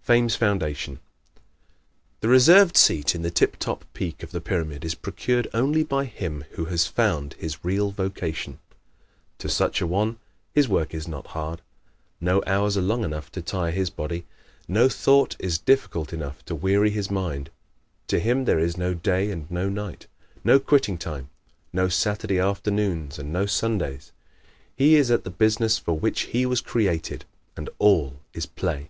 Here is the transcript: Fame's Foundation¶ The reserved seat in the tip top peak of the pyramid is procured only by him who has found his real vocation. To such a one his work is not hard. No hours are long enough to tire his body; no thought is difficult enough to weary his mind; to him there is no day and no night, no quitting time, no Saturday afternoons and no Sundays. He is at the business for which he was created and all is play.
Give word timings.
Fame's 0.00 0.34
Foundation¶ 0.34 0.96
The 2.20 2.28
reserved 2.28 2.78
seat 2.78 3.14
in 3.14 3.20
the 3.20 3.30
tip 3.30 3.58
top 3.58 3.84
peak 3.92 4.22
of 4.22 4.30
the 4.30 4.40
pyramid 4.40 4.86
is 4.86 4.94
procured 4.94 5.48
only 5.52 5.84
by 5.84 6.06
him 6.06 6.46
who 6.52 6.64
has 6.64 6.86
found 6.86 7.34
his 7.34 7.62
real 7.62 7.90
vocation. 7.90 8.58
To 9.36 9.50
such 9.50 9.82
a 9.82 9.86
one 9.86 10.16
his 10.54 10.66
work 10.66 10.94
is 10.94 11.06
not 11.06 11.26
hard. 11.26 11.60
No 12.22 12.42
hours 12.46 12.78
are 12.78 12.80
long 12.80 13.04
enough 13.04 13.30
to 13.32 13.42
tire 13.42 13.70
his 13.70 13.90
body; 13.90 14.24
no 14.66 14.88
thought 14.88 15.36
is 15.38 15.58
difficult 15.58 16.10
enough 16.10 16.42
to 16.46 16.54
weary 16.54 16.88
his 16.88 17.10
mind; 17.10 17.50
to 18.06 18.18
him 18.18 18.46
there 18.46 18.58
is 18.58 18.78
no 18.78 18.94
day 18.94 19.30
and 19.30 19.44
no 19.50 19.68
night, 19.68 20.06
no 20.42 20.58
quitting 20.58 20.96
time, 20.96 21.28
no 21.74 21.90
Saturday 21.90 22.38
afternoons 22.38 23.18
and 23.18 23.30
no 23.30 23.44
Sundays. 23.44 24.10
He 24.74 24.94
is 24.94 25.10
at 25.10 25.24
the 25.24 25.30
business 25.30 25.76
for 25.76 25.98
which 25.98 26.22
he 26.32 26.46
was 26.46 26.62
created 26.62 27.26
and 27.58 27.68
all 27.78 28.20
is 28.32 28.46
play. 28.46 28.88